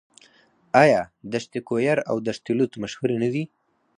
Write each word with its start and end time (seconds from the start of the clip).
آیا 0.83 1.01
دشت 1.31 1.51
کویر 1.67 1.99
او 2.09 2.15
دشت 2.27 2.43
لوت 2.57 2.73
مشهورې 2.83 3.17
نه 3.23 3.29
دي؟ 3.33 3.43